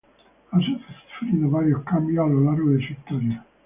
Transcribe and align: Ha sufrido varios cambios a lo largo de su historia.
Ha 0.49 0.57
sufrido 1.05 1.47
varios 1.51 1.83
cambios 1.83 2.25
a 2.25 2.27
lo 2.27 2.41
largo 2.45 2.71
de 2.71 2.87
su 2.87 2.93
historia. 2.93 3.45